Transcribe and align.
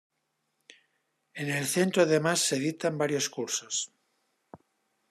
En 1.35 1.51
el 1.51 1.67
centro 1.67 2.01
además 2.01 2.39
se 2.39 2.57
dictan 2.57 2.97
varios 2.97 3.29
cursos. 3.29 3.91